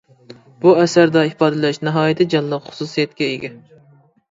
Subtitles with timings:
[0.63, 3.55] بۇ ئەسەردە ئىپادىلەش ناھايىتى جانلىق خۇسۇسىيەتكە ئىگە.